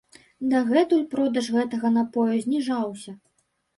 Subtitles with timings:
[0.53, 3.11] Дагэтуль продаж гэтага напою зніжаўся.